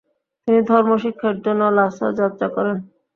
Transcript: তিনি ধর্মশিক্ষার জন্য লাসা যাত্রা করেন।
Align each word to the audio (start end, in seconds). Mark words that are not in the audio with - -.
তিনি 0.43 0.59
ধর্মশিক্ষার 0.69 1.35
জন্য 1.45 1.61
লাসা 1.77 2.07
যাত্রা 2.19 2.47
করেন। 2.55 2.77